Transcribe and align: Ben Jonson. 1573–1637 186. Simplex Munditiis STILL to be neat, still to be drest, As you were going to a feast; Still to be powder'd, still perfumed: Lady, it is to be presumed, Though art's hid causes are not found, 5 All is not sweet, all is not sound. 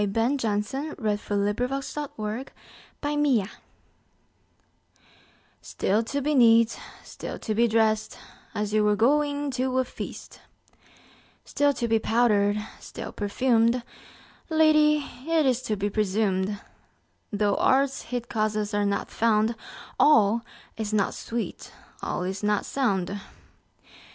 Ben 0.07 0.35
Jonson. 0.39 0.95
1573–1637 0.95 0.97
186. 2.17 2.53
Simplex 5.61 5.61
Munditiis 5.61 5.61
STILL 5.61 6.03
to 6.05 6.21
be 6.23 6.33
neat, 6.33 6.79
still 7.03 7.37
to 7.37 7.53
be 7.53 7.67
drest, 7.67 8.17
As 8.55 8.73
you 8.73 8.83
were 8.83 8.95
going 8.95 9.51
to 9.51 9.77
a 9.77 9.85
feast; 9.85 10.39
Still 11.45 11.71
to 11.73 11.87
be 11.87 11.99
powder'd, 11.99 12.57
still 12.79 13.11
perfumed: 13.11 13.83
Lady, 14.49 15.05
it 15.27 15.45
is 15.45 15.61
to 15.61 15.75
be 15.75 15.87
presumed, 15.91 16.59
Though 17.31 17.57
art's 17.57 18.01
hid 18.01 18.27
causes 18.27 18.73
are 18.73 18.85
not 18.85 19.11
found, 19.11 19.49
5 19.49 19.57
All 19.99 20.45
is 20.77 20.91
not 20.91 21.13
sweet, 21.13 21.71
all 22.01 22.23
is 22.23 22.41
not 22.41 22.65
sound. 22.65 23.19